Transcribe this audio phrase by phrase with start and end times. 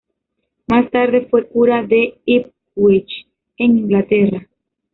[0.65, 4.49] Más tarde fue cura de Ipswich en Inglaterra.